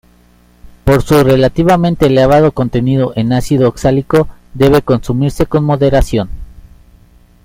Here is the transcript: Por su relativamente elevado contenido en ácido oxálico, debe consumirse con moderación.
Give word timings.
Por 0.83 1.03
su 1.03 1.23
relativamente 1.23 2.07
elevado 2.07 2.53
contenido 2.53 3.13
en 3.15 3.33
ácido 3.33 3.69
oxálico, 3.69 4.27
debe 4.55 4.81
consumirse 4.81 5.45
con 5.45 5.63
moderación. 5.63 6.27